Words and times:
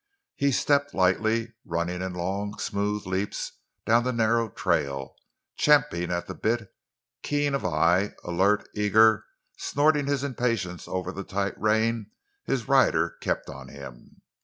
He 0.35 0.51
stepped 0.51 0.95
lightly, 0.95 1.53
running 1.63 2.01
in 2.01 2.15
long, 2.15 2.57
smooth 2.57 3.05
leaps 3.05 3.51
down 3.85 4.03
the 4.03 4.11
narrow 4.11 4.49
trail, 4.49 5.15
champing 5.57 6.11
at 6.11 6.25
the 6.25 6.33
bit, 6.33 6.73
keen 7.21 7.53
of 7.53 7.63
eye, 7.63 8.15
alert, 8.23 8.67
eager, 8.73 9.25
snorting 9.59 10.07
his 10.07 10.23
impatience 10.23 10.87
over 10.87 11.11
the 11.11 11.23
tight 11.23 11.53
rein 11.55 12.09
his 12.43 12.67
rider 12.67 13.15
kept 13.21 13.47
on 13.47 13.67
him. 13.67 14.23